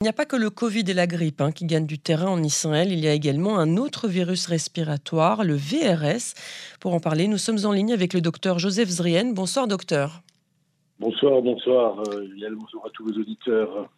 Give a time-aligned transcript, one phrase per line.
[0.00, 2.28] Il n'y a pas que le Covid et la grippe hein, qui gagnent du terrain
[2.28, 6.34] en Israël, il y a également un autre virus respiratoire, le VRS.
[6.78, 9.32] Pour en parler, nous sommes en ligne avec le docteur Joseph Zrien.
[9.32, 10.22] Bonsoir docteur.
[11.00, 12.02] Bonsoir, bonsoir.
[12.08, 12.26] Euh,
[12.56, 13.88] bonsoir à tous vos auditeurs.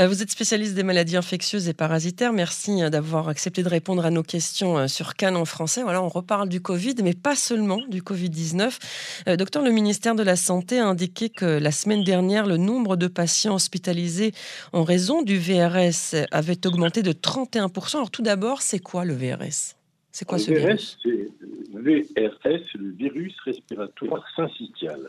[0.00, 2.32] Euh, vous êtes spécialiste des maladies infectieuses et parasitaires.
[2.32, 5.84] Merci euh, d'avoir accepté de répondre à nos questions sur Cannes en français.
[5.84, 9.36] Voilà, on reparle du Covid, mais pas seulement du Covid-19.
[9.36, 13.06] docteur, le ministère de la Santé a indiqué que la semaine dernière, le nombre de
[13.06, 14.32] patients hospitalisés
[14.72, 17.96] en raison du VRS avait augmenté de 31%.
[17.96, 19.76] Alors tout d'abord, c'est quoi le VRS
[20.10, 20.98] C'est quoi ce virus?
[21.04, 25.08] Le VRS, c'est le virus respiratoire syncytial.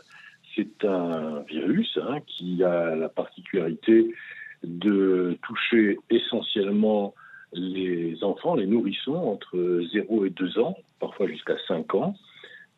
[0.54, 4.14] C'est un virus hein, qui a la particularité
[4.62, 7.14] de toucher essentiellement
[7.52, 12.14] les enfants, les nourrissons entre 0 et 2 ans, parfois jusqu'à 5 ans,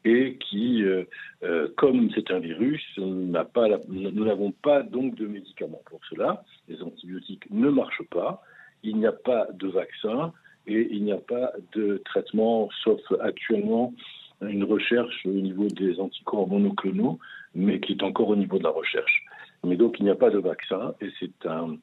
[0.04, 1.04] et qui, euh,
[1.42, 6.44] euh, comme c'est un virus, nous n'avons pas donc de médicaments pour cela.
[6.68, 8.42] Les antibiotiques ne marchent pas,
[8.82, 10.32] il n'y a pas de vaccin
[10.66, 13.94] et il n'y a pas de traitement, sauf actuellement
[14.42, 17.18] une recherche au niveau des anticorps monoclonaux,
[17.54, 19.24] mais qui est encore au niveau de la recherche.
[19.64, 21.76] Mais donc il n'y a pas de vaccin et c'est un,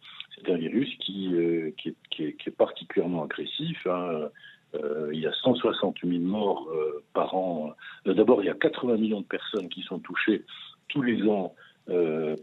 [0.48, 3.86] un virus qui, euh, qui, est, particulièrement agressif.
[3.88, 4.30] Hein.
[4.76, 7.74] Euh, il y a 160 000 morts euh, par an.
[8.06, 10.44] D'abord, il y a 80 millions de personnes qui sont touchées
[10.88, 11.56] tous les ans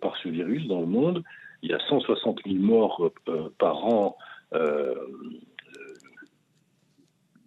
[0.03, 1.23] par ce virus dans le monde.
[1.62, 3.11] Il y a 160 000 morts
[3.59, 4.17] par an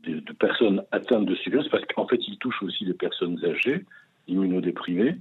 [0.03, 3.85] de, personnes atteintes de ce virus, parce qu'en fait, il touche aussi les personnes âgées,
[4.27, 5.17] immunodéprimées.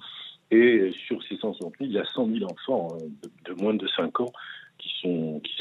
[0.50, 3.04] Et sur ces 160 000, il y a 100 000 enfants hein,
[3.44, 4.32] de, moins de 5 ans
[4.78, 4.90] qui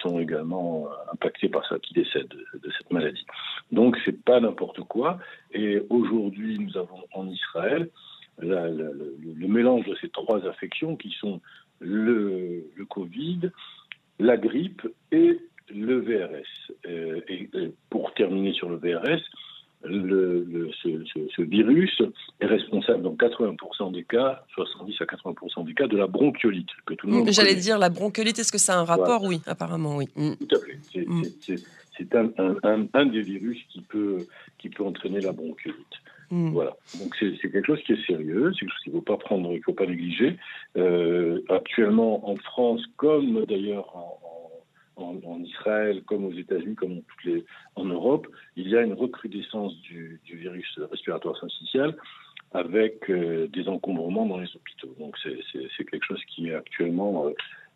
[0.02, 3.26] sont, également euh, impactés par ça, qui décèdent de, cette maladie.
[3.72, 5.20] Donc, c'est pas n'importe quoi.
[5.52, 7.90] Et aujourd'hui, nous avons en Israël
[8.40, 11.42] le, mélange de ces trois infections qui sont
[11.80, 13.52] le, Covid,
[14.20, 15.38] la grippe et
[15.70, 16.74] le VRS.
[16.88, 17.50] Euh, et,
[17.90, 19.22] pour terminer sur le VRS,
[19.84, 22.02] le, ce, virus
[22.42, 26.94] est responsable dans 80% des cas, 70 à 80% des cas, de la bronchiolite que
[26.94, 27.32] tout le monde.
[27.32, 29.24] J'allais dire la bronchiolite, est-ce que ça a un rapport?
[29.24, 30.08] Oui, apparemment, oui.
[30.16, 30.34] Mm.
[30.36, 30.80] Tout à fait.
[31.98, 32.34] C'est mm.
[32.64, 34.26] un, un, des virus qui peut,
[34.58, 35.86] qui peut entraîner la bronchiolite.
[36.32, 36.76] Voilà.
[37.00, 39.52] Donc c'est quelque chose qui est sérieux, c'est quelque chose qu'il ne faut pas prendre,
[39.54, 40.38] il faut pas négliger.
[40.78, 44.39] Euh, actuellement en France, comme d'ailleurs en, en,
[45.44, 47.46] Israël, comme aux États-Unis, comme toutes les,
[47.76, 51.96] en Europe, il y a une recrudescence du, virus respiratoire syncytial
[52.52, 54.96] avec euh, des encombrements dans les hôpitaux.
[55.00, 57.34] Donc c'est quelque chose qui actuellement euh,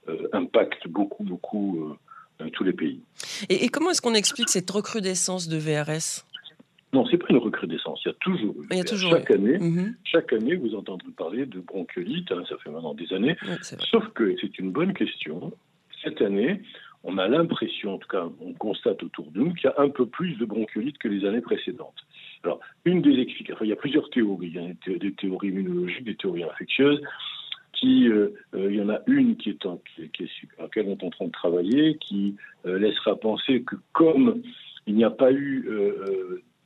[0.10, 1.96] euh, impacte beaucoup, beaucoup
[2.52, 3.00] tous les pays.
[3.48, 6.26] Et, comment est-ce qu'on explique cette recrudescence de VRS
[6.92, 8.02] non, c'est pas une recrudescence.
[8.06, 8.68] Il y a toujours eu.
[8.70, 9.96] Il y a toujours chaque année, mhm.
[10.04, 12.32] chaque année, vous entendez parler de bronchiolite.
[12.32, 13.36] Hein, ça fait maintenant des années.
[13.90, 15.52] Sauf que c'est une bonne question.
[16.04, 16.62] Cette année,
[17.14, 19.90] on a l'impression, en tout cas, on constate autour de nous qu'il y a un
[19.90, 22.06] peu plus de bronchiolite que les années précédentes.
[22.44, 26.04] Alors, une des explications, il y a plusieurs théories, il y a des théories immunologiques,
[26.04, 27.02] des théories infectieuses,
[27.74, 30.30] qui, euh, euh, il y en a une qui est, en, qui,
[30.60, 32.36] laquelle on est en train de travailler, qui
[32.66, 34.42] euh, laissera penser que comme
[34.88, 35.70] il n'y a pas eu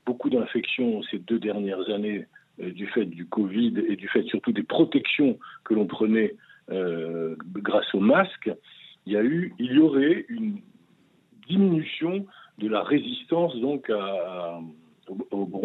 [0.08, 2.26] beaucoup d'infections ces deux dernières années
[2.58, 6.36] du fait du Covid et du fait surtout des protections que l'on prenait
[6.68, 8.50] grâce au masque,
[9.08, 10.60] il y a eu, il y aurait une
[11.48, 12.26] diminution
[12.58, 14.60] de la résistance donc à,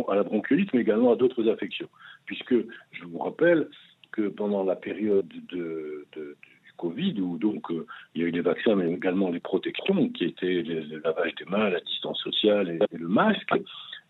[0.08, 1.88] à la bronchiolite, mais également à d'autres affections.
[2.24, 2.54] Puisque
[2.92, 3.68] je vous rappelle
[4.12, 8.42] que pendant la période de, du Covid, où donc euh, il y a eu des
[8.42, 12.96] vaccins, mais également les protections, qui étaient le, lavage des mains, la distance sociale et
[12.96, 13.54] le masque,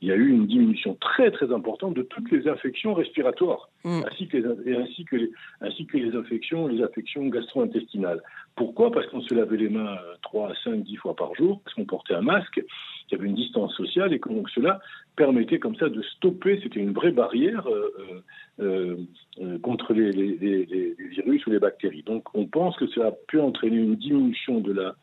[0.02, 4.02] il y a eu une diminution très très importante de toutes les infections respiratoires, mm.
[4.10, 8.20] ainsi, que les, ainsi, que les, ainsi que les infections, les affections gastro-intestinales.
[8.54, 8.90] Pourquoi?
[8.92, 12.14] Parce qu'on se lavait les mains 3, 5, 10 fois par jour, parce qu'on portait
[12.14, 12.64] un masque, qu'il
[13.12, 14.80] y avait une distance sociale, et que donc cela
[15.16, 18.22] permettait comme ça de stopper, c'était une vraie barrière euh,
[18.60, 18.96] euh,
[19.40, 22.02] euh, contre les, les, les, virus ou les bactéries.
[22.02, 24.94] Donc on pense que cela a pu entraîner une diminution de la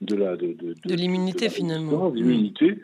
[0.00, 2.10] de la de, de, de l'immunité finalement.
[2.10, 2.80] L'immunité.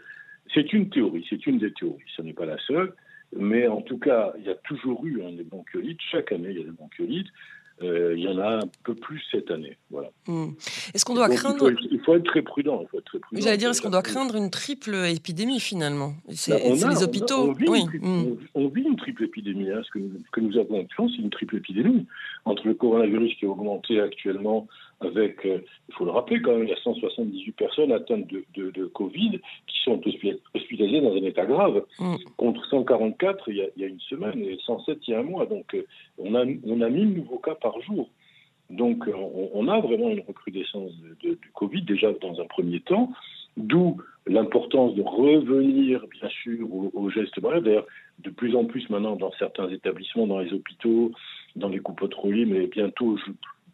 [0.55, 2.93] C'est une théorie, c'est une des théories, ce n'est pas la seule,
[3.35, 6.59] mais en tout cas, il y a toujours eu hein, des bronchiolites, chaque année il
[6.59, 7.29] y a des bronchiolites,
[7.83, 9.77] il y en a un peu plus cette année.
[9.91, 10.11] Voilà.
[10.27, 10.51] Hmm.
[10.95, 11.71] Est-ce qu'on doit craindre.
[11.91, 12.85] Il faut, être très prudent.
[13.33, 16.15] J'allais dire, est-ce qu'on doit craindre une triple épidémie finalement?
[16.31, 17.51] C'est ben, les hôpitaux.
[17.51, 19.71] On, vit, une, on, vit une triple épidémie.
[19.71, 19.83] Hein.
[19.85, 19.99] Ce, que,
[20.33, 22.07] que, nous avons actuellement, c'est une triple épidémie.
[22.45, 24.67] Entre le coronavirus qui a augmenté actuellement
[25.05, 28.71] avec, euh, il faut le rappeler quand même, il y a 178 personnes atteintes de,
[28.71, 30.01] de, Covid qui sont
[30.55, 32.17] hospitalisées dans un état grave, mm.
[32.37, 35.21] contre 144 il y, a, il y, a, une semaine et 107 il y a
[35.21, 35.47] un mois.
[35.47, 35.87] Donc euh,
[36.19, 38.09] on a, on a 1000 nouveaux cas par jour.
[38.71, 39.05] Donc
[39.55, 43.13] on, a vraiment une recrudescence du Covid déjà dans un premier temps,
[43.59, 47.63] d'où l'importance de revenir bien sûr aux, gestes barrières.
[47.63, 47.87] D'ailleurs,
[48.21, 51.13] de plus en plus maintenant dans certains établissements, dans les hôpitaux,
[51.55, 53.33] dans les coupes mais bientôt, je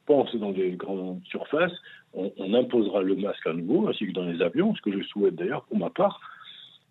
[0.09, 1.77] pense, dans les grandes surfaces,
[2.15, 5.35] on, imposera le masque à nouveau, ainsi que dans les avions, ce que je souhaite
[5.35, 6.19] d'ailleurs pour ma part.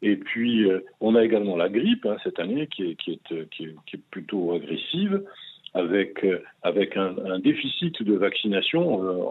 [0.03, 3.45] Et puis, euh, on a également la grippe hein, cette année qui est, euh,
[4.11, 5.23] plutôt agressive,
[5.73, 8.83] avec, euh, un, déficit de vaccination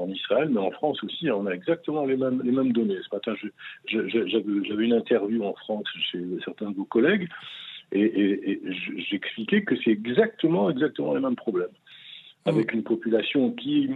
[0.03, 2.99] en Israël, mais en France aussi, on a exactement les mêmes, les mêmes données.
[3.09, 3.35] Ce matin,
[3.87, 7.29] j'avais une interview en France chez certains de vos collègues,
[7.93, 8.61] et,
[9.11, 11.77] j'expliquais que c'est exactement, exactement les mêmes problèmes.
[12.47, 13.91] Avec une population qui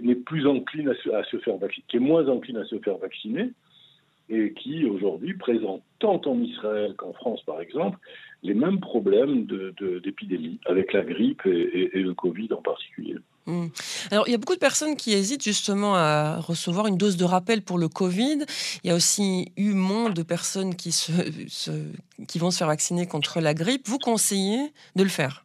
[0.00, 2.78] n'est plus encline à se, à se faire vacciner, qui est moins encline à se
[2.78, 3.50] faire vacciner,
[4.28, 7.98] et qui aujourd'hui présente tant en Israël qu'en France par exemple
[8.42, 9.46] les mêmes problèmes
[10.02, 13.16] d'épidémie de, avec la grippe et, le Covid en particulier.
[13.46, 13.66] Hmm.
[14.10, 17.24] Alors, il y a beaucoup de personnes qui hésitent justement à recevoir une dose de
[17.24, 18.44] rappel pour le Covid.
[18.82, 21.12] Il y a aussi eu moins de personnes qui, se,
[22.26, 23.86] qui vont se faire vacciner contre la grippe.
[23.86, 25.44] Vous conseillez de le faire?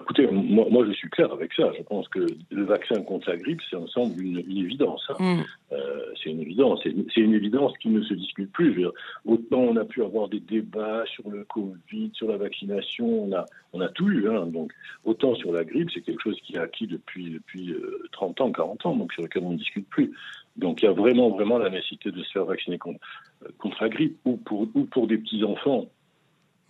[0.00, 1.72] Écoutez, moi, moi, je suis clair avec ça.
[1.76, 5.04] Je pense que le vaccin contre la grippe, c'est ensemble une, évidence.
[5.08, 5.16] Hein.
[5.18, 5.42] Mm.
[5.72, 6.80] Euh, c'est une évidence.
[6.84, 8.86] C'est une évidence qui ne se discute plus.
[9.24, 13.46] autant on a pu avoir des débats sur le Covid, sur la vaccination, on a,
[13.72, 14.28] on a tout eu.
[14.28, 14.46] Hein.
[14.46, 14.72] Donc,
[15.04, 17.74] autant sur la grippe, c'est quelque chose qui est acquis depuis, depuis
[18.12, 20.12] 30 euh, ans, 40 ans, donc sur lequel on ne discute plus.
[20.56, 23.00] Donc, il y a vraiment, vraiment la nécessité de se faire vacciner contre,
[23.44, 25.86] euh, contre la grippe ou pour, ou pour des petits-enfants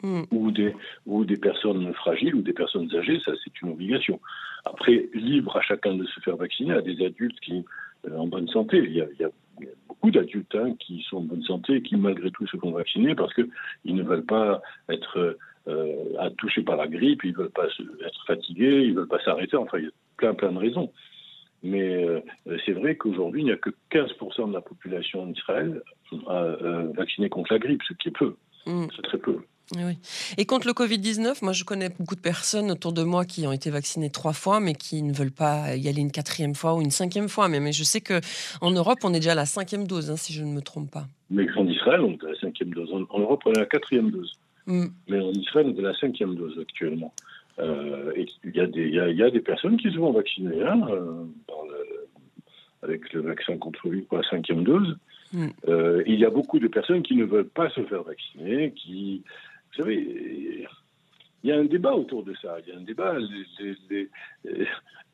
[0.02, 0.22] Mm.
[0.32, 0.74] ou, des,
[1.06, 4.20] ou des personnes fragiles ou des personnes âgées, ça c'est une obligation.
[4.64, 7.64] Après, libre à chacun de se faire vacciner, à des adultes qui
[8.08, 8.78] euh, en bonne santé.
[8.78, 9.30] Il y a,
[9.86, 13.14] beaucoup d'adultes hein, qui sont en bonne santé et qui malgré tout se font vacciner
[13.14, 15.38] parce qu'ils ne veulent pas être
[15.68, 19.22] euh, touchés par la grippe, ils ne veulent pas être fatigués, ils ne veulent pas
[19.22, 20.90] s'arrêter, enfin il y a plein plein de raisons.
[21.62, 22.20] Mais euh,
[22.66, 25.80] c'est vrai qu'aujourd'hui, il n'y a que 15% de la population d'Israël
[26.28, 28.34] euh, vaccinée contre la grippe, ce qui est peu.
[28.66, 28.86] Mm.
[28.96, 29.38] C'est très peu.
[29.76, 29.98] Oui.
[30.38, 33.52] Et contre le Covid-19, moi je connais beaucoup de personnes autour de moi qui ont
[33.52, 36.82] été vaccinées trois fois, mais qui ne veulent pas y aller une quatrième fois ou
[36.82, 37.48] une cinquième fois.
[37.48, 40.32] Mais, mais je sais qu'en Europe, on est déjà à la cinquième dose, hein, si
[40.32, 41.06] je ne me trompe pas.
[41.30, 42.92] Mais en Israël, on est à la cinquième dose.
[42.92, 44.32] En, Europe, on est à la quatrième dose.
[44.66, 44.86] Mm.
[45.08, 47.12] Mais en Israël, on est à la cinquième dose actuellement.
[47.58, 50.62] Euh, et il y, a des, il, y a, des personnes qui se vont vacciner
[50.62, 51.24] hein, euh,
[52.82, 54.96] avec le vaccin contre le pour la cinquième dose.
[55.32, 55.46] Mm.
[55.68, 59.22] Euh, il y a beaucoup de personnes qui ne veulent pas se faire vacciner, qui
[59.72, 60.68] vous savez,
[61.44, 62.56] il y a un débat autour de ça.
[62.60, 63.16] Il y a un débat.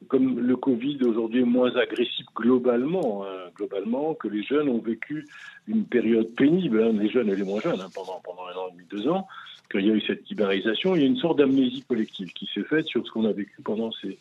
[0.08, 5.26] comme le Covid aujourd'hui est moins agressif globalement, hein, globalement, que les jeunes ont vécu
[5.66, 8.72] une période pénible, hein, les jeunes et les moins jeunes, hein, pendant, un an et
[8.72, 9.26] demi, deux ans,
[9.70, 12.62] qu'il y a eu cette libérisation, il y a une sorte d'amnésie collective qui s'est
[12.62, 14.18] faite sur ce qu'on a vécu pendant ces,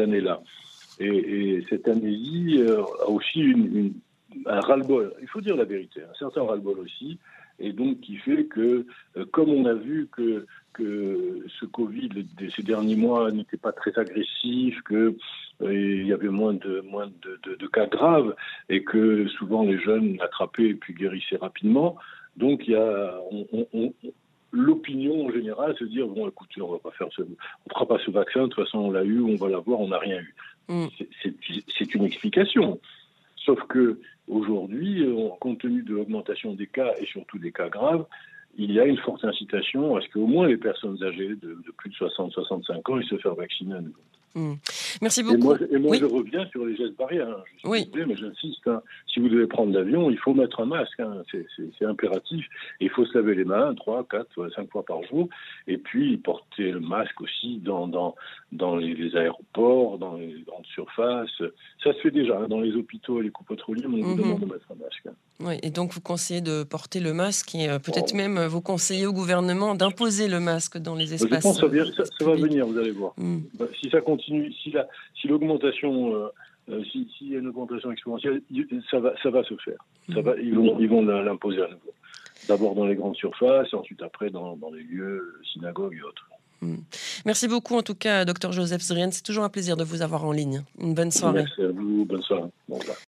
[0.00, 0.40] années-là.
[0.98, 3.54] Et, cette amnésie euh, a aussi
[4.46, 5.14] un ras-le-bol.
[5.20, 7.18] Il faut dire la vérité, un certain ras-le-bol aussi
[7.58, 12.50] et donc qui fait que, euh, comme on a vu que, que ce Covid de
[12.50, 15.16] ces derniers mois n'était pas très agressif, que
[15.62, 18.34] euh, il y avait moins de moins de, de, cas graves
[18.68, 21.96] et que souvent les jeunes l'attrapaient et puis guérissaient rapidement.
[22.36, 23.18] Donc il y a
[24.52, 27.98] l'opinion en général se dire bon écoutez on va pas faire ce on fera pas
[28.04, 30.34] ce vaccin de toute façon on l'a eu on va l'avoir on n'a rien eu
[30.68, 30.86] mm.
[31.78, 32.80] c'est une explication
[33.48, 33.98] sauf que
[34.28, 38.04] Aujourd'hui, euh, compte tenu de l'augmentation des cas et surtout des cas graves,
[38.58, 41.90] il y a une forte incitation à ce qu'au moins les personnes âgées de, plus
[41.90, 44.02] de 60-65 ans aient se faire vacciner à nouveau.
[44.34, 44.54] Hmm.
[45.00, 45.54] Merci beaucoup.
[45.70, 47.28] Et moi, je reviens sur les gestes barrières.
[47.28, 47.42] Hein.
[47.62, 47.90] Je oui.
[47.94, 48.66] mais j'insiste.
[48.66, 48.82] Hein.
[49.06, 51.00] si vous devez prendre l'avion, il faut mettre un masque.
[51.00, 51.22] Hein.
[51.78, 52.46] C'est impératif.
[52.80, 55.28] il faut se laver les mains 3, 4, 5 fois par jour.
[55.66, 58.14] Et puis porter le masque aussi dans, dans,
[58.52, 61.42] dans les, aéroports, dans les grandes surfaces.
[61.82, 62.46] Ça se fait déjà.
[62.46, 64.16] Dans les hôpitaux et les coupes pétroliers, on vous mhm.
[64.16, 65.08] demande de mettre un masque.
[65.40, 68.16] Oui, et donc vous conseillez de porter le masque et euh, peut-être oh.
[68.16, 71.38] même vous conseillez au gouvernement d'imposer le masque dans les espaces.
[71.38, 73.12] Je pense que ça, va venir, vous allez voir.
[73.16, 73.40] Hmm.
[73.54, 76.28] Bah, si ça continue, si l'augmentation, euh,
[76.70, 78.42] euh, si, y a une augmentation exponentielle,
[78.90, 79.78] ça va, ça va se faire.
[80.12, 81.94] Ça va, ils vont, ils vont l'imposer à nouveau.
[82.48, 86.28] D'abord dans les grandes surfaces, ensuite après dans, dans les lieux, synagogues et autres.
[86.62, 86.78] Hmm.
[87.26, 89.12] Merci beaucoup en tout cas, docteur Joseph Zrien.
[89.12, 90.64] C'est toujours un plaisir de vous avoir en ligne.
[90.80, 91.44] Une bonne soirée.
[91.44, 92.04] Merci à vous.
[92.04, 92.50] Bonne soirée.